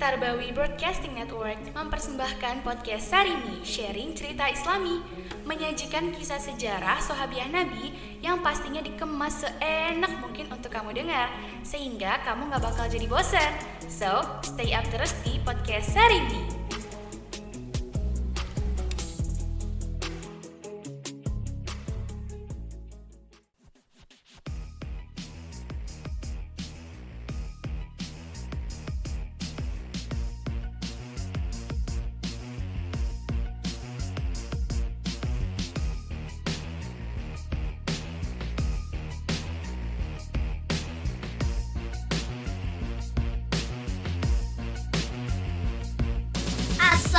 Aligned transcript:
Tarbawi 0.00 0.50
Broadcasting 0.56 1.12
Network 1.12 1.60
mempersembahkan 1.76 2.64
podcast 2.64 3.12
Sarimi, 3.12 3.60
sharing 3.60 4.16
cerita 4.16 4.48
islami, 4.48 4.96
menyajikan 5.44 6.08
kisah 6.10 6.40
sejarah 6.40 6.98
sahabiah 7.04 7.46
Nabi 7.52 7.92
yang 8.24 8.40
pastinya 8.40 8.80
dikemas 8.80 9.44
seenak 9.44 10.10
mungkin 10.24 10.48
untuk 10.48 10.72
kamu 10.72 11.04
dengar, 11.04 11.28
sehingga 11.60 12.24
kamu 12.24 12.48
gak 12.48 12.64
bakal 12.64 12.86
jadi 12.88 13.06
bosan. 13.06 13.52
So, 13.92 14.40
stay 14.40 14.72
up 14.72 14.88
terus 14.88 15.12
di 15.20 15.36
podcast 15.44 15.92
Sarimi. 15.92 16.59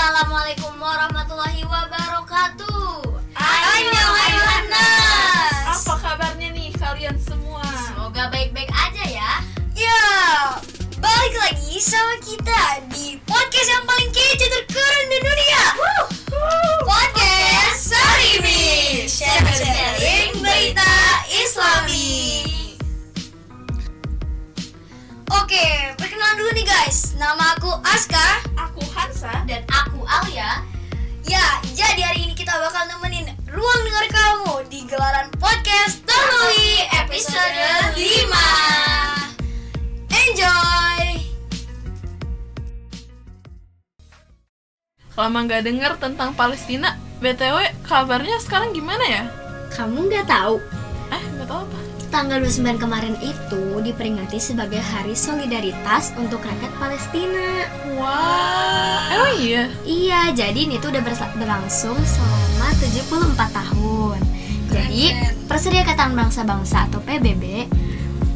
Assalamualaikum 0.01 0.81
warahmatullahi 0.81 1.61
wabarakatuh. 1.61 3.21
Ayo, 3.37 3.93
ayo, 4.01 4.41
Anas. 4.49 5.77
Apa 5.77 5.93
kabarnya 6.01 6.49
nih 6.57 6.73
kalian 6.73 7.13
semua? 7.21 7.61
Semoga 7.85 8.33
baik-baik 8.33 8.73
aja 8.73 9.05
ya. 9.05 9.31
Ya, 9.77 10.01
balik 10.97 11.37
lagi 11.37 11.77
sama 11.77 12.17
kita 12.25 12.81
di 12.89 13.21
podcast 13.29 13.69
yang 13.69 13.85
paling 13.85 14.09
kece 14.09 14.49
terkeren 14.49 15.05
di 15.05 15.19
dunia. 15.21 15.65
Podcast 16.81 17.93
Sarimi, 17.93 19.05
sharing 19.05 20.33
berita 20.41 20.93
Islami. 21.29 22.41
Oke, 25.29 25.93
perkenalan 25.93 26.41
dulu 26.41 26.51
nih 26.57 26.65
guys. 26.65 27.13
Nama 27.21 27.53
aku 27.53 27.69
Aska. 27.85 28.49
Aku 28.57 28.81
Hansa. 28.97 29.45
Dan 29.47 29.63
aku 29.67 29.90
Alia. 30.11 30.59
Ya, 31.23 31.45
jadi 31.71 32.03
hari 32.03 32.27
ini 32.27 32.35
kita 32.35 32.51
bakal 32.51 32.83
nemenin 32.91 33.31
ruang 33.47 33.81
dengar 33.87 34.05
kamu 34.11 34.67
di 34.67 34.83
gelaran 34.83 35.31
podcast 35.39 36.03
Terlui 36.03 36.83
episode 36.91 37.95
5. 37.95 38.27
Enjoy! 40.11 41.03
Lama 45.15 45.39
nggak 45.47 45.63
dengar 45.63 45.95
tentang 45.95 46.35
Palestina. 46.35 46.99
BTW, 47.23 47.85
kabarnya 47.87 48.35
sekarang 48.43 48.75
gimana 48.75 49.05
ya? 49.07 49.23
Kamu 49.71 50.11
nggak 50.11 50.27
tahu 50.27 50.59
Eh, 51.13 51.23
nggak 51.37 51.47
tahu 51.47 51.61
apa. 51.63 51.79
Tanggal 52.11 52.43
29 52.43 52.75
kemarin 52.75 53.15
itu 53.23 53.79
diperingati 53.79 54.35
sebagai 54.35 54.83
Hari 54.83 55.15
Solidaritas 55.15 56.11
untuk 56.19 56.43
rakyat 56.43 56.67
Palestina. 56.75 57.63
Wah, 57.95 59.07
emang 59.15 59.39
iya? 59.39 59.71
Iya, 59.87 60.21
jadi 60.35 60.59
ini 60.67 60.75
tuh 60.83 60.91
udah 60.91 60.99
berlangsung 61.39 61.95
selama 62.03 62.67
74 62.83 63.47
tahun. 63.55 64.19
Jadi, 64.67 65.03
Perserikatan 65.47 66.11
Bangsa-Bangsa 66.11 66.91
atau 66.91 66.99
PBB 66.99 67.71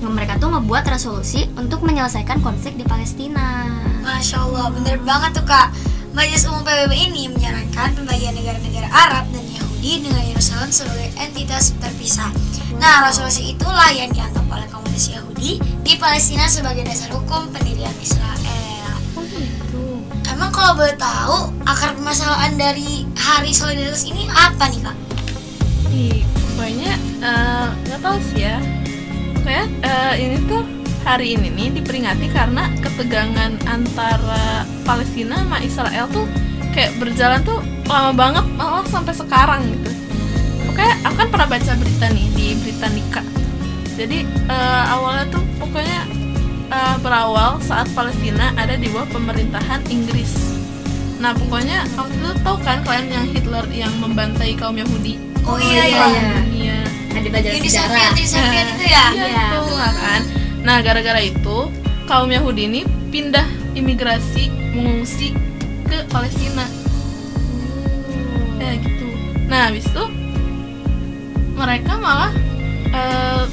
mereka 0.06 0.38
tuh 0.38 0.54
ngebuat 0.56 0.86
resolusi 0.88 1.50
untuk 1.60 1.82
menyelesaikan 1.84 2.40
konflik 2.40 2.80
di 2.80 2.86
Palestina. 2.88 3.68
Masya 4.06 4.38
Allah, 4.40 4.72
bener 4.72 5.02
banget 5.02 5.36
tuh 5.36 5.46
kak 5.48 5.74
Majelis 6.16 6.48
Umum 6.48 6.64
PBB 6.64 6.94
ini 7.12 7.28
menyarankan 7.28 7.92
pembagian 7.98 8.32
negara-negara 8.38 8.88
Arab 8.88 9.28
dan 9.36 9.45
Dengan 9.86 10.26
Yerusalem 10.26 10.74
sebagai 10.74 11.14
entitas 11.22 11.78
terpisah 11.78 12.34
Nah, 12.82 13.06
resolusi 13.06 13.54
itulah 13.54 13.94
yang 13.94 14.10
dianggap 14.10 14.50
oleh 14.50 14.66
komunitas 14.74 15.14
Yahudi 15.14 15.62
di 15.62 15.94
Palestina 16.02 16.50
sebagai 16.50 16.82
dasar 16.82 17.14
hukum 17.14 17.54
pendirian 17.54 17.94
Israel 18.02 18.98
Oh 19.14 19.24
gitu. 19.30 20.02
Emang 20.26 20.50
kalau 20.50 20.74
boleh 20.74 20.98
tahu, 20.98 21.54
akar 21.70 21.94
permasalahan 21.94 22.58
dari 22.58 23.06
Hari 23.14 23.54
Solidaritas 23.54 24.10
ini 24.10 24.26
apa 24.34 24.68
nih 24.74 24.82
kak? 24.82 24.98
Ih, 25.94 26.20
pokoknya 26.26 26.92
eh, 27.22 27.68
nggak 27.86 28.00
tahu 28.02 28.18
sih 28.34 28.42
ya. 28.42 28.58
Kayak 29.46 29.70
eh, 29.86 30.14
ini 30.20 30.38
tuh 30.50 30.66
hari 31.06 31.38
ini 31.38 31.48
nih 31.54 31.70
diperingati 31.80 32.28
karena 32.34 32.74
ketegangan 32.82 33.62
antara 33.70 34.66
Palestina 34.84 35.38
sama 35.46 35.62
Israel 35.62 36.10
tuh 36.10 36.26
kayak 36.76 36.92
berjalan 37.00 37.40
tuh 37.42 37.64
lama 37.88 38.12
banget 38.12 38.46
malah 38.54 38.84
sampai 38.86 39.16
sekarang 39.16 39.64
gitu. 39.72 39.90
Oke, 40.68 40.84
aku 41.08 41.16
kan 41.16 41.28
pernah 41.32 41.48
baca 41.48 41.72
berita 41.80 42.06
nih 42.12 42.28
di 42.36 42.48
Britannica. 42.60 43.24
Jadi 43.96 44.28
eh, 44.28 44.84
awalnya 44.92 45.32
tuh 45.32 45.44
pokoknya 45.56 46.00
eh, 46.68 46.96
berawal 47.00 47.64
saat 47.64 47.88
Palestina 47.96 48.52
ada 48.60 48.76
di 48.76 48.92
bawah 48.92 49.08
pemerintahan 49.08 49.88
Inggris. 49.88 50.60
Nah 51.16 51.32
pokoknya 51.32 51.88
waktu 51.96 52.12
itu 52.12 52.32
tahu 52.44 52.58
kan 52.60 52.84
kalian 52.84 53.08
yang 53.08 53.26
Hitler 53.32 53.66
yang 53.72 53.94
membantai 54.04 54.52
kaum 54.60 54.76
Yahudi 54.76 55.16
Oh 55.46 55.62
iya 55.62 55.86
iya, 55.86 56.06
iya. 56.52 56.80
Nah, 57.14 57.22
di 57.22 57.30
pelajaran 57.30 57.62
Uni 57.62 57.70
sejarah. 57.70 57.94
Soviet, 57.94 58.12
Uni 58.18 58.26
Soviet 58.26 58.68
itu 58.76 58.86
ya? 58.90 59.06
Iya, 59.14 59.28
Iya. 59.62 59.90
kan. 59.94 60.22
Nah, 60.66 60.78
gara-gara 60.82 61.22
itu 61.22 61.58
kaum 62.10 62.30
Yahudi 62.34 62.62
ini 62.66 62.82
pindah 63.14 63.46
imigrasi 63.78 64.50
mengungsi 64.74 65.38
ke 65.86 65.98
Palestina. 66.10 66.66
Ya 68.60 68.72
gitu. 68.82 69.08
Nah, 69.46 69.70
habis 69.70 69.86
itu 69.86 70.04
mereka 71.56 71.94
malah 72.02 72.34
eh, 72.92 73.44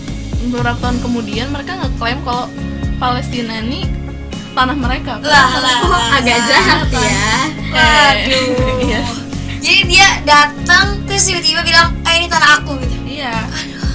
beberapa 0.50 0.78
tahun 0.82 0.98
kemudian 1.04 1.54
mereka 1.54 1.78
ngeklaim 1.78 2.18
kalau 2.26 2.50
Palestina 2.98 3.62
ini 3.62 3.86
tanah 4.52 4.76
mereka. 4.76 5.20
Lah, 5.22 5.48
lah, 5.58 5.78
lah, 5.86 6.18
agak 6.20 6.38
lah. 6.38 6.48
jahat 6.48 6.86
ya. 6.92 7.32
Aduh. 7.72 8.80
Iya. 8.84 9.02
Jadi 9.62 9.80
dia 9.86 10.08
datang 10.26 10.98
terus 11.06 11.22
tiba-tiba 11.22 11.62
bilang, 11.62 11.94
ah 12.02 12.12
ini 12.18 12.26
tanah 12.26 12.60
aku 12.60 12.76
gitu 12.82 12.96
Iya. 13.06 13.46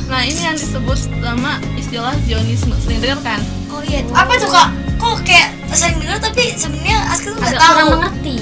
Nah, 0.07 0.23
ini 0.23 0.39
yang 0.39 0.55
disebut 0.55 0.95
sama 1.19 1.59
istilah 1.75 2.15
Zionisme. 2.23 2.71
Dengar 2.87 3.19
kan? 3.19 3.43
Oh 3.67 3.83
iya, 3.83 4.07
apa 4.15 4.39
tuh 4.39 4.47
kak? 4.47 4.86
Kok 4.97 5.16
kayak 5.22 5.47
sering 5.72 5.97
dengar 5.97 6.18
tapi 6.19 6.52
sebenarnya 6.52 6.97
Aska 7.08 7.28
tuh 7.28 7.38
nggak 7.38 7.53
tahu. 7.53 7.68
kurang 7.68 7.88
mengerti. 7.96 8.38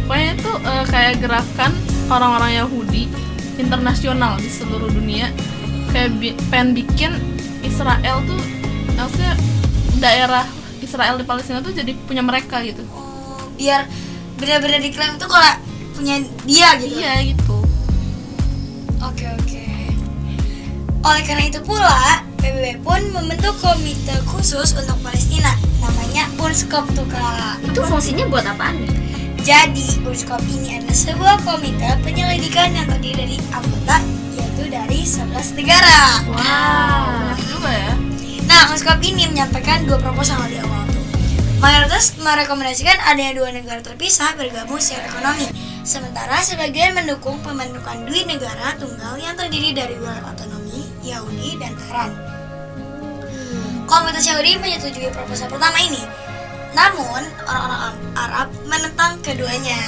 Pokoknya 0.00 0.30
itu 0.32 0.52
eh, 0.62 0.84
kayak 0.86 1.14
gerakan 1.18 1.70
orang-orang 2.08 2.52
Yahudi 2.56 3.02
internasional 3.56 4.38
di 4.38 4.48
seluruh 4.48 4.88
dunia 4.88 5.28
kayak 5.88 6.10
bi- 6.14 6.38
pengen 6.48 6.72
bikin 6.74 7.12
Israel 7.60 8.22
tuh 8.22 8.40
maksudnya 8.94 9.34
daerah 9.98 10.46
Israel 10.78 11.16
di 11.16 11.24
Palestina 11.24 11.58
tuh 11.58 11.70
jadi 11.70 11.92
punya 12.06 12.22
mereka 12.22 12.62
gitu. 12.62 12.80
Oh, 12.88 13.36
biar 13.54 13.84
benar-benar 14.36 14.78
diklaim 14.78 15.18
tuh 15.18 15.26
kalau 15.26 15.52
punya 15.92 16.16
dia 16.44 16.78
gitu. 16.78 16.94
Iya 16.94 17.12
gitu. 17.26 17.56
Oke 19.00 19.26
oke. 19.28 19.64
Oleh 21.00 21.22
karena 21.22 21.44
itu 21.44 21.60
pula, 21.60 21.98
PBB 22.36 22.80
pun 22.80 22.97
membentuk 23.18 23.54
komite 23.58 24.14
khusus 24.30 24.78
untuk 24.78 24.94
Palestina, 25.02 25.50
namanya 25.82 26.30
UNSCOP 26.38 26.86
tuh 26.94 27.06
kak. 27.10 27.58
Itu 27.66 27.82
fungsinya 27.82 28.30
buat 28.30 28.46
apaan 28.46 28.78
nih? 28.78 28.90
Jadi, 29.42 30.06
UNSCOP 30.06 30.42
ini 30.46 30.78
adalah 30.78 30.94
sebuah 30.94 31.36
komite 31.42 31.98
penyelidikan 32.06 32.70
yang 32.70 32.86
terdiri 32.86 33.26
dari 33.26 33.36
anggota, 33.50 33.98
yaitu 34.38 34.64
dari 34.70 35.00
11 35.02 35.58
negara. 35.58 36.22
Wow. 36.30 36.38
Banyak 36.38 37.40
juga 37.42 37.70
ya. 37.74 37.92
Nah, 38.46 38.62
UNSCOP 38.70 39.00
ini 39.02 39.26
menyampaikan 39.26 39.82
dua 39.82 39.98
proposal 39.98 40.38
di 40.46 40.62
awal 40.62 40.86
tuh. 40.86 41.02
Mayoritas 41.58 42.14
merekomendasikan 42.22 43.02
adanya 43.02 43.34
dua 43.34 43.50
negara 43.50 43.82
terpisah 43.82 44.38
bergabung 44.38 44.78
secara 44.78 45.10
ekonomi, 45.10 45.50
sementara 45.82 46.38
sebagian 46.38 46.94
mendukung 46.94 47.42
pembentukan 47.42 48.06
dua 48.06 48.22
negara 48.30 48.78
tunggal 48.78 49.18
yang 49.18 49.34
terdiri 49.34 49.74
dari 49.74 49.98
wilayah 49.98 50.22
otonomi, 50.22 50.86
Yahudi, 51.02 51.58
dan 51.58 51.74
Iran. 51.90 52.27
Komunitas 53.88 54.28
Yahudi 54.28 54.60
menyetujui 54.60 55.08
proposal 55.08 55.48
pertama 55.48 55.80
ini, 55.80 56.04
namun 56.76 57.24
orang-orang 57.48 57.96
Arab 58.12 58.52
menentang 58.68 59.16
keduanya. 59.24 59.80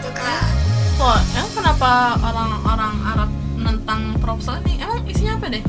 Itu 0.00 0.08
kak. 0.16 0.48
Kok 0.96 1.20
emang 1.36 1.52
kenapa 1.52 2.16
orang-orang 2.24 2.96
Arab 3.04 3.30
menentang 3.60 4.16
proposal 4.24 4.56
ini? 4.64 4.80
Emang 4.80 5.04
isinya 5.04 5.36
apa 5.36 5.52
deh? 5.52 5.60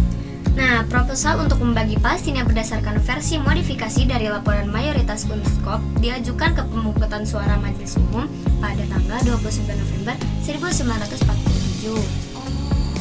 Nah, 0.55 0.87
proposal 0.87 1.43
untuk 1.43 1.59
membagi 1.59 1.99
Palestina 1.99 2.47
berdasarkan 2.47 3.03
versi 3.03 3.35
modifikasi 3.35 4.07
dari 4.07 4.31
laporan 4.31 4.71
mayoritas 4.71 5.27
UNSCOP 5.27 5.99
diajukan 5.99 6.55
ke 6.55 6.63
pemungutan 6.63 7.27
suara 7.27 7.59
Majelis 7.59 7.99
Umum 7.99 8.31
pada 8.63 8.85
tanggal 8.87 9.19
29 9.43 9.75
November 9.75 10.15
1947. 10.39 12.32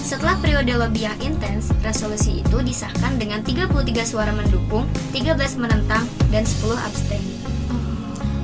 Setelah 0.03 0.35
periode 0.43 0.75
lobby 0.75 1.07
yang 1.07 1.17
intens, 1.23 1.71
resolusi 1.87 2.43
itu 2.43 2.59
disahkan 2.59 3.17
dengan 3.17 3.41
33 3.47 4.03
suara 4.03 4.35
mendukung, 4.35 4.85
13 5.15 5.57
menentang, 5.63 6.05
dan 6.35 6.43
10 6.43 6.75
abstain. 6.75 7.23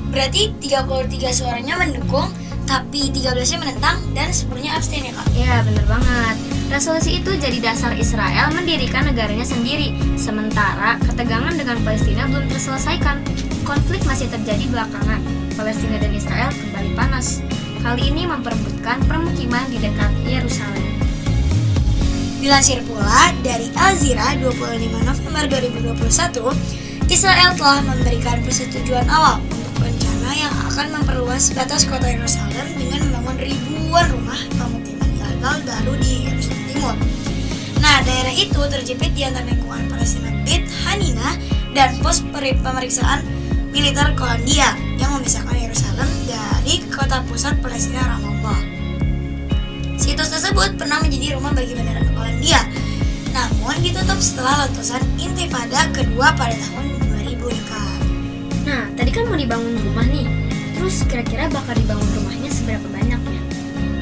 berarti 0.09 0.51
33 0.65 1.31
suaranya 1.31 1.79
mendukung, 1.79 2.33
tapi 2.69 3.09
13-nya 3.13 3.59
menentang 3.61 3.97
dan 4.13 4.29
10-nya 4.29 4.77
abstain 4.77 5.09
ya 5.09 5.13
kak? 5.17 5.29
Ya, 5.37 5.55
bener 5.65 5.85
banget. 5.89 6.37
Resolusi 6.69 7.21
itu 7.21 7.33
jadi 7.37 7.61
dasar 7.65 7.97
Israel 7.97 8.53
mendirikan 8.53 9.09
negaranya 9.09 9.45
sendiri, 9.45 9.97
sementara 10.21 11.01
ketegangan 11.01 11.57
dengan 11.57 11.81
Palestina 11.81 12.29
belum 12.29 12.45
terselesaikan. 12.53 13.25
Konflik 13.65 14.05
masih 14.05 14.29
terjadi 14.29 14.69
belakangan. 14.69 15.21
Palestina 15.57 15.97
dan 15.97 16.13
Israel 16.13 16.53
kembali 16.53 16.93
panas. 16.93 17.41
Kali 17.81 18.11
ini 18.11 18.29
memperebutkan 18.29 19.01
permukiman 19.09 19.65
di 19.73 19.81
dekat 19.81 20.13
Yerusalem. 20.29 20.98
Dilansir 22.39 22.87
pula 22.87 23.35
dari 23.43 23.67
Al 23.75 23.99
Jazeera 23.99 24.39
25 24.39 25.03
November 25.03 25.43
2021, 25.51 27.11
Israel 27.11 27.51
telah 27.59 27.83
memberikan 27.83 28.39
persetujuan 28.47 29.11
awal 29.11 29.43
untuk 29.43 29.75
rencana 29.83 30.31
yang 30.39 30.55
akan 30.71 30.87
memperluas 31.03 31.51
batas 31.51 31.83
kota 31.83 32.07
Yerusalem 32.07 32.79
dengan 32.79 33.11
membangun 33.11 33.43
ribuan 33.43 34.07
rumah 34.15 34.39
pemukiman 34.55 35.11
ilegal 35.19 35.59
baru 35.67 35.93
di 35.99 36.31
Yerusalem 36.31 36.63
Timur. 36.71 36.95
Nah, 37.83 38.07
daerah 38.07 38.31
itu 38.31 38.61
terjepit 38.71 39.11
di 39.19 39.27
antara 39.27 39.43
lingkungan 39.43 39.91
Palestina 39.91 40.31
Beit 40.47 40.63
Hanina 40.87 41.35
dan 41.75 41.99
pos 41.99 42.23
pemeriksaan 42.23 43.27
militer 43.75 44.15
Kolandia 44.15 44.79
yang 44.95 45.11
memisahkan 45.19 45.59
Yerusalem 45.59 46.07
dari 46.31 46.87
kota 46.87 47.19
pusat 47.27 47.59
Palestina 47.59 48.15
Ramallah. 48.15 48.78
Situs 49.99 50.31
tersebut 50.31 50.79
pernah 50.79 51.03
menjadi 51.03 51.35
rumah 51.35 51.51
bagi 51.51 51.75
bandara 51.75 52.07
Polandia, 52.15 52.63
namun 53.35 53.75
ditutup 53.83 54.17
setelah 54.23 54.65
letusan 54.65 55.03
intifada 55.19 55.91
kedua 55.91 56.33
pada 56.39 56.55
tahun 56.55 56.87
2000 57.19 57.35
nih 57.35 57.63
Kak. 57.67 57.99
Nah, 58.63 58.85
tadi 58.95 59.11
kan 59.11 59.27
mau 59.27 59.35
dibangun 59.35 59.75
rumah 59.83 60.07
nih. 60.07 60.27
Terus 60.79 61.03
kira-kira 61.11 61.51
bakal 61.51 61.75
dibangun 61.75 62.09
rumahnya 62.15 62.47
seberapa 62.47 62.87
banyaknya? 62.95 63.41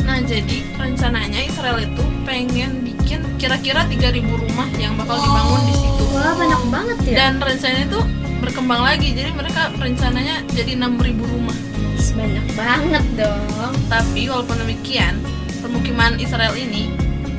Nah, 0.04 0.20
jadi 0.22 0.56
rencananya 0.76 1.40
Israel 1.48 1.80
itu 1.80 2.04
pengen 2.28 2.84
bikin 2.84 3.24
kira-kira 3.40 3.88
3000 3.88 4.20
rumah 4.22 4.68
yang 4.76 4.94
bakal 5.00 5.16
dibangun 5.16 5.62
di 5.64 5.74
situ. 5.74 6.04
Wah, 6.12 6.36
banyak 6.36 6.62
banget 6.68 6.98
ya. 7.08 7.16
Dan 7.24 7.32
rencananya 7.40 7.84
itu 7.88 8.00
berkembang 8.44 8.84
lagi. 8.84 9.16
Jadi 9.16 9.30
mereka 9.32 9.72
rencananya 9.74 10.44
jadi 10.52 10.76
6000 10.76 11.24
rumah. 11.24 11.56
Banyak 12.16 12.46
banget 12.56 13.04
dong. 13.16 13.72
Tapi 13.88 14.28
walaupun 14.28 14.56
demikian, 14.60 15.20
permukiman 15.86 16.18
Israel 16.18 16.50
ini 16.58 16.90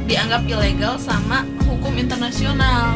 dianggap 0.07 0.47
ilegal 0.47 0.95
sama 1.03 1.43
hukum 1.67 1.91
internasional. 1.99 2.95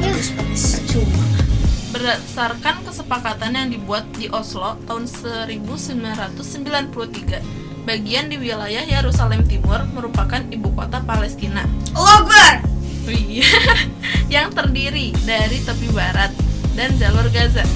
Berdasarkan 1.92 2.88
kesepakatan 2.88 3.59
yang 3.59 3.68
dibuat 3.68 4.07
di 4.15 4.31
Oslo 4.31 4.80
tahun 4.88 5.12
1993, 5.12 7.83
bagian 7.83 8.31
di 8.31 8.39
wilayah 8.39 8.80
Yerusalem 8.80 9.44
Timur 9.44 9.83
merupakan 9.92 10.39
ibu 10.39 10.71
kota 10.71 11.03
Palestina. 11.03 11.68
Allah 12.00 12.24
Akbar. 12.24 12.63
Wih, 13.12 13.44
yang 14.31 14.56
terdiri 14.56 15.12
dari 15.27 15.59
tepi 15.68 15.92
barat 15.92 16.31
dan 16.80 16.95
jalur 16.95 17.27
Gaza. 17.27 17.68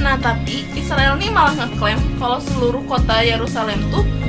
Nah, 0.00 0.16
tapi 0.16 0.64
Israel 0.80 1.20
nih 1.20 1.28
malah 1.28 1.52
ngeklaim 1.60 2.00
kalau 2.16 2.40
seluruh 2.40 2.80
kota 2.88 3.20
Yerusalem 3.20 3.84
tuh 3.92 4.24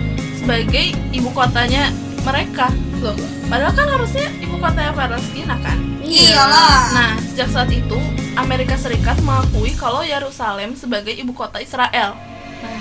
sebagai 0.46 0.94
ibu 1.10 1.34
kotanya 1.34 1.90
mereka. 2.22 2.70
Loh, 3.02 3.18
padahal 3.50 3.74
kan 3.74 3.88
harusnya 3.98 4.30
ibu 4.38 4.62
kotanya 4.62 4.94
Palestina 4.94 5.58
kan? 5.58 5.74
Iyalah. 6.06 6.94
Nah, 6.94 7.12
sejak 7.34 7.50
saat 7.50 7.74
itu 7.74 7.98
Amerika 8.38 8.78
Serikat 8.78 9.18
mengakui 9.26 9.74
kalau 9.74 10.06
Yerusalem 10.06 10.78
sebagai 10.78 11.18
ibu 11.18 11.34
kota 11.34 11.58
Israel. 11.58 12.14
Nah, 12.62 12.78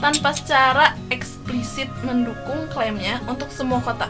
tanpa 0.00 0.32
secara 0.32 0.96
eksplisit 1.12 1.92
mendukung 2.00 2.64
klaimnya 2.72 3.20
untuk 3.28 3.52
semua 3.52 3.84
kota. 3.84 4.08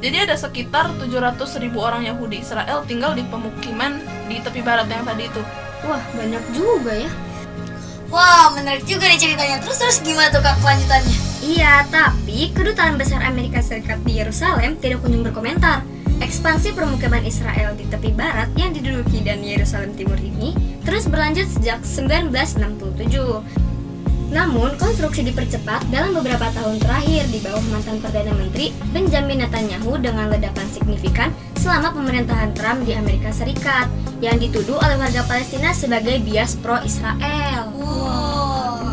Jadi 0.00 0.24
ada 0.24 0.32
sekitar 0.32 0.88
700 1.04 1.36
ribu 1.60 1.84
orang 1.84 2.08
Yahudi 2.08 2.40
Israel 2.40 2.80
tinggal 2.88 3.12
di 3.12 3.28
pemukiman 3.28 4.00
di 4.24 4.40
tepi 4.40 4.64
barat 4.64 4.88
yang 4.88 5.04
tadi 5.04 5.28
itu. 5.28 5.44
Wah, 5.84 6.00
banyak 6.16 6.44
juga 6.56 6.96
ya. 6.96 7.12
Wah, 8.12 8.52
menarik 8.52 8.84
juga 8.84 9.08
nih 9.08 9.16
ceritanya. 9.16 9.56
Terus 9.64 9.80
terus 9.80 9.98
gimana 10.04 10.28
tuh 10.28 10.44
Kak 10.44 10.60
kelanjutannya? 10.60 11.16
Iya, 11.40 11.88
tapi 11.88 12.52
kedutaan 12.52 13.00
besar 13.00 13.24
Amerika 13.24 13.64
Serikat 13.64 14.04
di 14.04 14.20
Yerusalem 14.20 14.76
tidak 14.76 15.00
kunjung 15.00 15.24
berkomentar. 15.24 15.80
Ekspansi 16.20 16.76
permukiman 16.76 17.24
Israel 17.24 17.72
di 17.72 17.88
tepi 17.88 18.12
barat 18.12 18.52
yang 18.54 18.76
diduduki 18.76 19.24
dan 19.24 19.40
Yerusalem 19.40 19.96
Timur 19.96 20.20
ini 20.20 20.52
terus 20.84 21.08
berlanjut 21.08 21.48
sejak 21.56 21.80
1967. 21.88 23.00
Namun, 24.32 24.76
konstruksi 24.76 25.24
dipercepat 25.28 25.88
dalam 25.88 26.12
beberapa 26.12 26.52
tahun 26.52 26.84
terakhir 26.84 27.32
di 27.32 27.40
bawah 27.40 27.64
mantan 27.72 27.96
Perdana 28.00 28.32
Menteri 28.36 28.76
Benjamin 28.92 29.40
Netanyahu 29.44 29.96
dengan 30.00 30.28
ledakan 30.28 30.68
signifikan 30.68 31.32
selama 31.56 31.96
pemerintahan 31.96 32.52
Trump 32.52 32.84
di 32.84 32.92
Amerika 32.92 33.32
Serikat 33.32 33.88
yang 34.22 34.38
dituduh 34.38 34.78
oleh 34.78 34.94
warga 34.94 35.26
Palestina 35.26 35.74
sebagai 35.74 36.22
bias 36.22 36.54
pro-Israel. 36.62 37.74
Wow. 37.74 38.86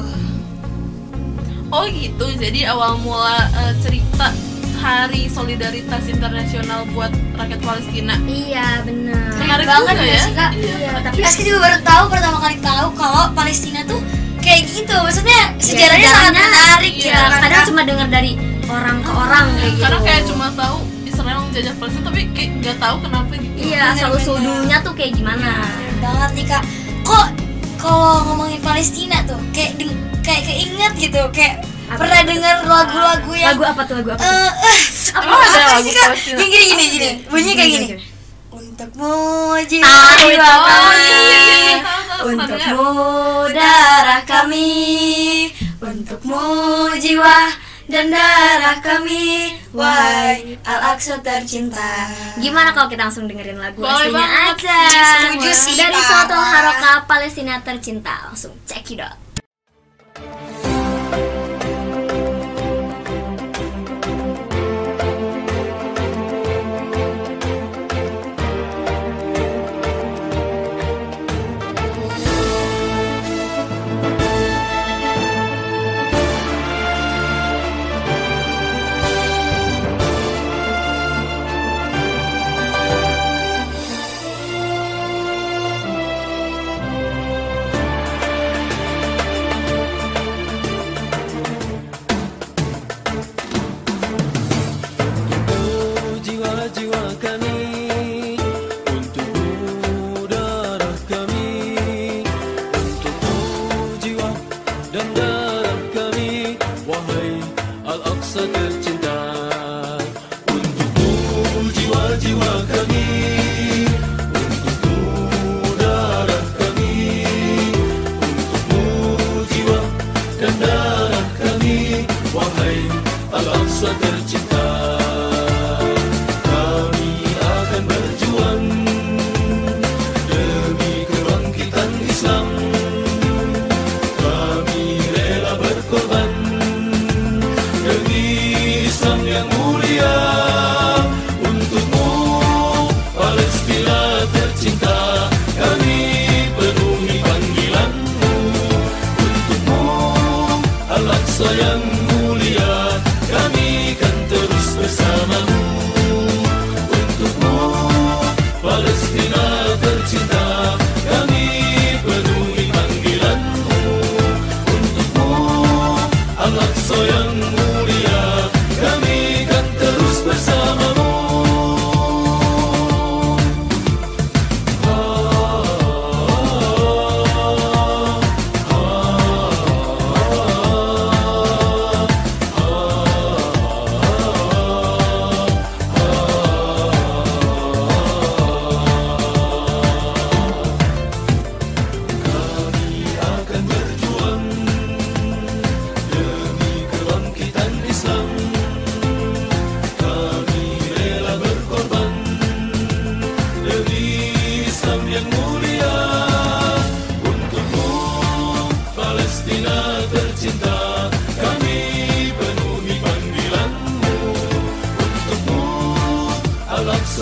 Oh 1.70 1.86
gitu, 1.86 2.26
jadi 2.34 2.74
awal 2.74 2.98
mula 2.98 3.46
eh, 3.54 3.74
cerita 3.78 4.34
Hari 4.81 5.30
Solidaritas 5.30 6.10
Internasional 6.10 6.90
buat 6.98 7.14
rakyat 7.38 7.62
Palestina. 7.62 8.18
Iya, 8.26 8.81
benar. 8.81 9.38
Menarik 9.38 9.68
banget 9.70 9.96
juga 10.02 10.10
ya. 10.10 10.24
sih, 10.26 10.34
Kak? 10.34 10.52
Iya, 10.58 10.90
tapi 11.06 11.22
Rizky 11.22 11.44
juga 11.46 11.60
baru 11.62 11.78
tahu 11.86 12.04
pertama 12.10 12.38
kali 12.42 12.58
tahu 12.58 12.88
kalau 12.98 13.24
Palestina 13.38 13.86
tuh 13.86 14.02
kayak 14.42 14.66
gitu. 14.66 14.96
Maksudnya 14.98 15.54
sejarahnya 15.62 16.10
sangat 16.10 16.31
sejarahnya, 16.42 16.58
menarik 16.58 16.94
iya, 16.98 17.22
kan. 17.22 17.40
kadang 17.46 17.62
Kak. 17.62 17.68
cuma 17.70 17.81
dengar 17.86 18.08
dari 18.10 18.31
orang 18.66 18.98
ke 19.06 19.12
orang 19.14 19.46
kayak 19.62 19.72
gitu. 19.78 19.84
Karena 19.86 20.00
kayak 20.02 20.24
cuma 20.26 20.48
tahu 20.58 20.78
Israel 21.19 21.44
menjajah 21.51 21.75
Palestina 21.75 22.04
tapi 22.07 22.21
kayak 22.31 22.50
nggak 22.63 22.77
tahu 22.80 22.95
kenapa 23.04 23.31
gitu. 23.36 23.56
Iya, 23.60 23.92
asal 23.92 24.16
usul 24.16 24.39
dulunya 24.39 24.80
tuh 24.80 24.95
kayak 24.95 25.19
gimana? 25.19 25.51
Bener 25.68 25.95
banget 26.00 26.31
nih 26.31 26.45
kak 26.48 26.63
kok 27.04 27.27
kalau 27.75 28.24
ngomongin 28.24 28.63
Palestina 28.63 29.19
tuh 29.27 29.36
kayak 29.51 29.83
kayak 30.24 30.48
keinget 30.48 30.94
gitu 30.95 31.19
kayak 31.36 31.60
Apa? 31.92 32.07
pernah 32.07 32.21
dengar 32.24 32.56
lagu-lagu 32.63 33.31
yang 33.36 33.51
Lagu 33.60 33.63
apa 33.68 33.81
tuh 33.83 34.00
lagu 34.00 34.16
apa? 34.16 34.24
tuh? 34.24 34.31
eh, 34.31 34.80
apa, 35.12 35.27
ada 35.27 35.60
apa 35.60 35.71
lagu 35.75 35.88
sih 35.92 35.94
kak 36.00 36.16
yang 36.39 36.50
gini 36.56 36.66
gini 36.71 36.86
gini 36.88 37.10
bunyinya 37.27 37.56
kayak 37.60 37.71
gini 37.75 37.88
untukmu 38.48 39.13
jiwa 39.68 39.92
kami 39.92 40.24
iya 40.39 41.19
iya 41.19 41.39
iya 41.44 41.77
untukmu 42.24 42.88
darah 43.51 44.21
kami 44.24 44.71
untukmu 45.83 46.44
jiwa 46.95 47.38
dan 47.90 48.14
darah 48.14 48.78
kami 48.86 49.58
Wahai 49.74 50.62
Al-Aqsa 50.62 51.26
tercinta 51.26 52.06
Gimana 52.38 52.69
kalau 52.72 52.86
kita 52.86 53.10
langsung 53.10 53.26
dengerin 53.26 53.58
lagu 53.58 53.81
Boleh 53.81 54.14
aslinya 54.14 54.22
banget 54.22 54.56
aja? 54.62 54.80
setuju 55.18 55.50
sih, 55.52 55.74
Dari 55.74 55.98
suatu 55.98 56.38
haroka 56.38 56.92
Palestina 57.10 57.58
tercinta, 57.66 58.30
langsung 58.30 58.54
check 58.69 58.86
it 58.94 59.02
out. 59.02 59.18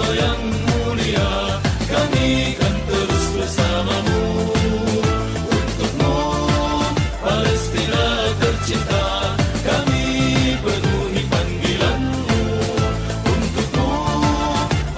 yang 0.06 0.42
mulia 0.68 1.32
Kami 1.90 2.30
kan 2.60 2.76
terus 2.86 3.26
bersamamu 3.34 4.22
Untukmu 5.50 6.18
Palestina 7.24 8.06
tercinta 8.38 9.06
Kami 9.66 10.06
penuhi 10.62 11.22
panggilanmu 11.32 12.42
Untukmu 13.26 13.90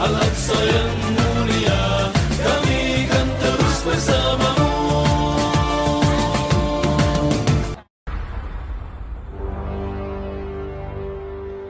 Al-Aqsa 0.04 0.60
yang 0.76 0.98
mulia 1.16 1.84
Kami 2.44 2.82
kan 3.08 3.28
terus 3.40 3.78
bersamamu 3.88 4.68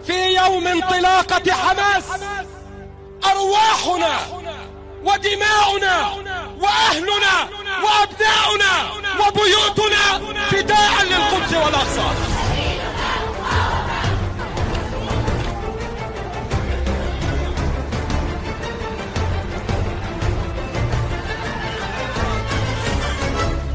في 0.08 0.36
يوم 0.36 0.68
انطلاقة 0.68 1.52
حماس 1.52 2.04
أرواحنا 3.26 4.18
ودماؤنا 5.04 6.08
وأهلنا 6.60 7.50
وأبناؤنا 7.84 8.92
وبيوتنا 9.20 10.34
فداء 10.52 11.04
للقدس 11.04 11.54
والأقصى 11.54 12.10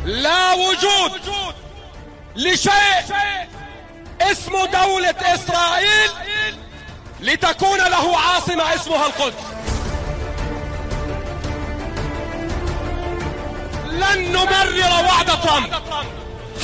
لا 0.05 0.53
وجود 0.53 1.21
لشيء 2.37 3.15
اسمه 4.21 4.67
دولة 4.67 5.15
إسرائيل 5.35 6.11
لتكون 7.21 7.79
له 7.79 8.19
عاصمة 8.19 8.75
اسمها 8.75 9.07
القدس. 9.07 9.45
لن 13.91 14.33
نمرر 14.33 15.05
وعد 15.07 15.43
ترامب. 15.43 15.73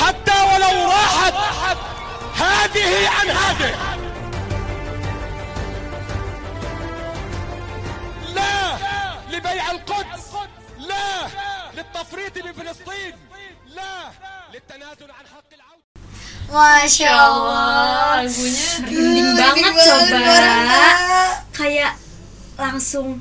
حتى 0.01 0.43
ولو 0.43 0.91
راحت 0.91 1.35
هذه 2.37 3.09
عن 3.09 3.29
هذه. 3.31 3.75
لا 8.35 8.77
لبيع 9.31 9.71
القدس. 9.71 10.31
لا 10.79 11.27
للتفريط 11.75 12.35
بفلسطين 12.39 13.15
لا 13.67 14.11
للتنازل 14.53 15.11
عن 15.11 15.27
حق 15.27 15.51
العودة 15.53 15.81
Masya 16.51 17.07
Allah. 17.07 18.27
lagunya 18.27 19.10
Coba. 19.91 20.91
Kayak 21.51 21.93
langsung 22.57 23.21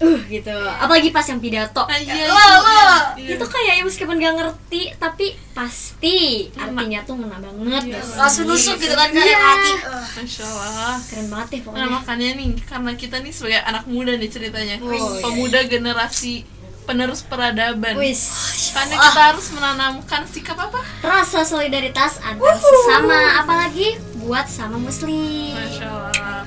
uh 0.00 0.20
gitu. 0.26 0.56
Apalagi 0.80 1.12
pas 1.12 1.22
yang 1.22 1.36
pidato. 1.38 1.84
Ah, 1.84 1.92
iya, 1.94 2.24
Lo, 2.24 2.32
lo. 2.32 2.80
iya. 3.20 3.36
Itu 3.36 3.44
kayak 3.44 3.74
ya 3.76 3.84
meskipun 3.84 4.16
gak 4.16 4.32
ngerti 4.32 4.96
tapi 4.96 5.36
pasti 5.52 6.48
artinya 6.54 7.04
tuh 7.04 7.20
ngena 7.20 7.36
banget. 7.36 7.82
Iya. 7.92 8.00
Langsung 8.16 8.48
nusuk 8.48 8.76
gitu 8.76 8.96
kan 8.96 9.12
kayak 9.12 9.26
Iya. 9.26 9.38
hati. 9.38 9.72
Eh. 9.76 10.06
Masya 10.16 10.44
Allah 10.46 10.96
Keren 11.04 11.26
banget 11.28 11.48
Nah 11.50 11.60
pokoknya. 11.62 11.86
makanya 11.86 12.28
nih 12.34 12.48
karena 12.62 12.92
kita 12.94 13.16
nih 13.18 13.28
sebagai 13.30 13.60
anak 13.60 13.84
muda 13.86 14.12
nih 14.14 14.30
ceritanya 14.30 14.76
Oh, 14.80 15.20
pemuda 15.20 15.60
generasi 15.64 16.48
penerus 16.80 17.20
peradaban 17.22 17.94
Wis. 17.94 18.24
karena 18.72 18.96
kita 18.98 19.20
harus 19.30 19.46
menanamkan 19.52 20.24
sikap 20.26 20.58
apa 20.58 20.80
Rasa 20.98 21.44
solidaritas 21.44 22.18
antar 22.18 22.56
sesama 22.56 23.14
apalagi 23.38 23.94
buat 24.24 24.46
sama 24.46 24.76
muslim. 24.76 25.56
Masya 25.56 25.86
Allah 25.88 26.44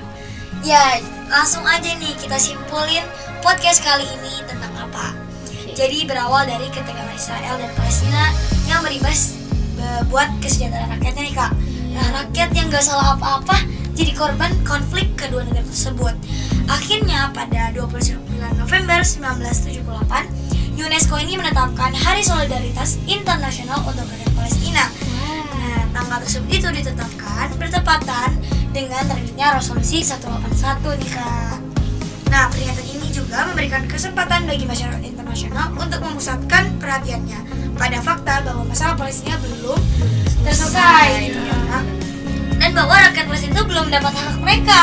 Ya, 0.64 0.96
langsung 1.28 1.60
aja 1.68 1.92
nih 2.00 2.16
kita 2.16 2.40
simpulin 2.40 3.04
podcast 3.44 3.84
kali 3.84 4.08
ini 4.08 4.40
tentang 4.48 4.72
apa. 4.80 5.12
Jadi 5.76 6.08
berawal 6.08 6.48
dari 6.48 6.72
ketegangan 6.72 7.12
Israel 7.12 7.60
dan 7.60 7.68
Palestina 7.76 8.32
yang 8.64 8.80
berimbas 8.80 9.36
e, 9.76 9.84
buat 10.08 10.24
kesejahteraan 10.40 10.96
rakyatnya 10.96 11.22
nih 11.28 11.34
kak. 11.36 11.52
Nah, 11.92 12.06
rakyat 12.16 12.50
yang 12.56 12.72
gak 12.72 12.80
salah 12.80 13.12
apa-apa 13.12 13.60
jadi 13.94 14.10
korban 14.16 14.50
konflik 14.66 15.14
kedua 15.14 15.46
negara 15.46 15.68
tersebut. 15.68 16.14
Akhirnya 16.66 17.30
pada 17.30 17.70
29 17.70 18.18
November 18.56 19.04
1978, 19.04 20.80
UNESCO 20.80 21.14
ini 21.22 21.38
menetapkan 21.38 21.94
Hari 21.94 22.24
Solidaritas 22.24 22.98
Internasional 23.06 23.84
untuk 23.86 24.08
rakyat 24.08 24.32
Palestina. 24.34 24.88
Nah, 25.54 25.82
tanggal 25.94 26.18
tersebut 26.26 26.50
itu 26.50 26.68
ditetapkan 26.72 27.54
bertepatan 27.94 28.30
dengan 28.74 29.02
terbitnya 29.06 29.54
resolusi 29.54 30.02
181 30.02 30.98
nih 30.98 31.10
kak. 31.14 31.58
Nah, 32.34 32.50
peringatan 32.50 32.86
ini 32.90 33.06
juga 33.14 33.46
memberikan 33.46 33.86
kesempatan 33.86 34.50
bagi 34.50 34.66
masyarakat 34.66 35.02
internasional 35.06 35.70
untuk 35.78 36.02
memusatkan 36.02 36.74
perhatiannya 36.82 37.38
pada 37.78 38.02
fakta 38.02 38.42
bahwa 38.42 38.66
masalah 38.66 38.98
Palestina 38.98 39.38
belum 39.38 39.78
selesai 40.42 41.30
gitu 41.30 41.38
ya, 41.38 41.78
dan 42.58 42.70
bahwa 42.74 42.98
rakyat 42.98 43.26
Palestina 43.30 43.54
itu 43.54 43.64
belum 43.70 43.84
mendapat 43.86 44.12
hak 44.18 44.36
mereka. 44.42 44.78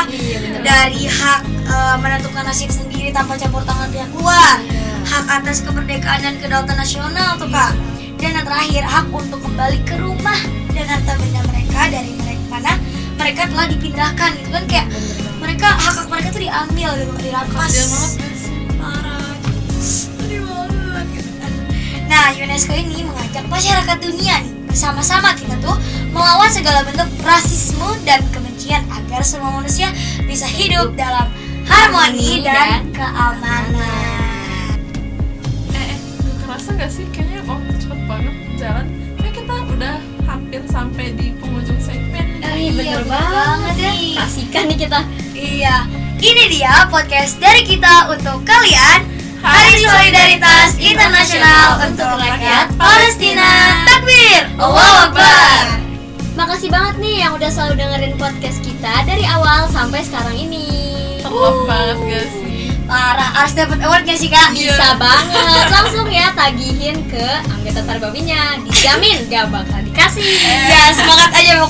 Dari 0.64 1.02
hak 1.04 1.40
eh, 1.68 1.96
menentukan 2.00 2.48
nasib 2.48 2.72
sendiri 2.72 3.12
tanpa 3.12 3.36
campur 3.36 3.60
tangan 3.68 3.92
pihak 3.92 4.08
luar, 4.16 4.56
hak 5.04 5.24
atas 5.28 5.60
kemerdekaan 5.60 6.24
dan 6.24 6.34
kedaulatan 6.40 6.80
nasional 6.80 7.36
tuh 7.36 7.52
kak, 7.52 7.76
dan 8.16 8.40
yang 8.40 8.46
terakhir 8.48 8.82
hak 8.88 9.06
untuk 9.12 9.44
kembali 9.44 9.78
ke 9.84 10.00
rumah 10.00 10.40
dan 10.72 10.88
harta 10.88 11.12
benda 11.20 11.40
mereka 11.52 11.92
dari 11.92 12.21
mereka 13.22 13.46
telah 13.46 13.66
dipindahkan 13.70 14.30
gitu 14.34 14.50
kan 14.50 14.64
kayak 14.66 14.86
mereka 15.38 15.68
hak 15.70 15.94
hak 15.94 16.06
mereka 16.10 16.28
tuh 16.34 16.42
diambil 16.42 16.90
gitu 16.98 17.12
dirampas. 17.22 17.70
Parah 18.82 19.34
sedih 19.78 20.42
banget 20.42 21.06
gitu 21.22 21.30
kan. 21.38 21.52
Nah, 22.10 22.34
UNESCO 22.34 22.74
ini 22.74 23.06
mengajak 23.06 23.46
masyarakat 23.46 23.96
dunia 24.02 24.42
nih 24.42 24.52
bersama-sama 24.66 25.38
kita 25.38 25.54
tuh 25.62 25.78
melawan 26.10 26.50
segala 26.50 26.82
bentuk 26.82 27.06
rasisme 27.22 27.94
dan 28.02 28.26
kebencian 28.34 28.82
agar 28.90 29.22
semua 29.22 29.54
manusia 29.54 29.94
bisa 30.26 30.50
hidup 30.50 30.98
dalam 30.98 31.30
harmoni 31.62 32.42
dan 32.42 32.90
keamanan. 32.90 33.70
eh, 35.78 35.94
eh 35.94 35.98
kerasa 36.42 36.74
gak 36.74 36.90
sih? 36.90 37.06
Kayaknya 37.14 37.46
oh 37.46 37.62
cepet 37.78 38.00
banget 38.10 38.34
jalan. 38.58 38.86
Kayak 39.14 39.34
kita 39.38 39.54
udah 39.78 39.96
hampir 40.26 40.62
sampai 40.66 41.14
di 41.14 41.38
penghujung 41.38 41.78
segmen 41.78 42.01
bener 42.92 43.08
bener 43.08 43.08
banget 43.08 43.76
ya. 43.80 43.92
Kasihkan 44.20 44.64
nih 44.68 44.78
kita. 44.84 45.00
Iya, 45.32 45.76
ini 46.20 46.44
dia 46.52 46.74
podcast 46.92 47.40
dari 47.40 47.64
kita 47.64 48.12
untuk 48.12 48.44
kalian. 48.44 49.08
Hari 49.42 49.74
Solidaritas 49.82 50.78
Internasional 50.78 51.82
untuk 51.82 52.14
Rakyat 52.14 52.78
Palestina. 52.78 53.82
Takbir! 53.90 54.54
Allahu 54.54 54.96
Akbar! 55.10 55.82
Makasih 56.38 56.70
banget 56.70 56.94
nih 57.02 57.26
yang 57.26 57.32
udah 57.34 57.50
selalu 57.50 57.74
dengerin 57.82 58.14
podcast 58.20 58.62
kita 58.62 59.02
dari 59.02 59.26
awal 59.26 59.66
sampai 59.66 60.06
sekarang 60.06 60.36
ini. 60.38 60.68
Love 61.26 61.64
banget 61.64 61.98
gak 62.06 62.26
sih 62.28 62.52
Parah, 62.92 63.30
harus 63.40 63.56
dapat 63.56 63.78
award 63.80 64.04
gak 64.04 64.20
sih 64.20 64.28
kak? 64.28 64.52
Bisa 64.52 65.00
banget. 65.00 65.66
Langsung 65.72 66.06
ya 66.12 66.28
tagihin 66.36 67.00
ke 67.08 67.24
anggota 67.48 67.80
tarbabinya. 67.88 68.60
Dijamin 68.68 69.32
gak 69.32 69.48
bakal 69.48 69.80
dikasih. 69.80 70.28
Ya 70.44 70.92
semangat 70.92 71.32
aja 71.32 71.61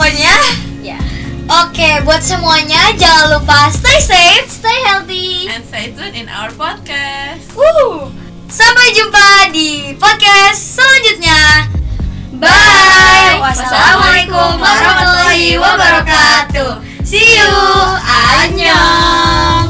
buat 2.03 2.19
semuanya. 2.19 2.91
Jangan 2.99 3.39
lupa 3.39 3.71
stay 3.71 3.99
safe, 4.03 4.47
stay 4.51 4.79
healthy, 4.91 5.47
and 5.47 5.63
stay 5.63 5.95
tuned 5.95 6.19
in 6.19 6.27
our 6.27 6.51
podcast. 6.59 7.47
Woo! 7.55 8.11
Sampai 8.51 8.91
jumpa 8.93 9.49
di 9.55 9.95
podcast 9.97 10.77
selanjutnya. 10.77 11.71
Bye. 12.37 12.51
Bye. 12.51 13.39
Wassalamualaikum 13.39 14.59
warahmatullahi 14.59 15.57
wabarakatuh. 15.57 16.71
See 17.07 17.39
you. 17.39 17.55
Annyeong. 18.43 19.62